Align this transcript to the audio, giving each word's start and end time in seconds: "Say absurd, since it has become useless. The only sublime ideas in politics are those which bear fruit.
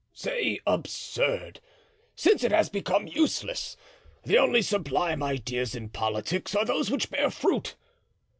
"Say 0.15 0.59
absurd, 0.65 1.59
since 2.15 2.43
it 2.43 2.51
has 2.51 2.69
become 2.69 3.05
useless. 3.05 3.77
The 4.23 4.35
only 4.39 4.63
sublime 4.63 5.21
ideas 5.21 5.75
in 5.75 5.89
politics 5.89 6.55
are 6.55 6.65
those 6.65 6.89
which 6.89 7.11
bear 7.11 7.29
fruit. 7.29 7.75